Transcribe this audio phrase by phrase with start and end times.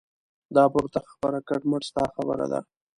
[0.55, 2.59] دا پورته خبره کټ مټ ستا خبره ده.